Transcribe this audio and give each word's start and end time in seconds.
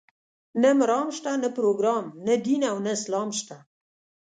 نه 0.61 0.69
مرام 0.79 1.07
شته، 1.17 1.31
نه 1.43 1.49
پروګرام، 1.57 2.05
نه 2.27 2.33
دین 2.45 2.61
او 2.71 2.77
نه 2.85 2.89
اسلام 2.97 3.29
شته. 3.39 3.57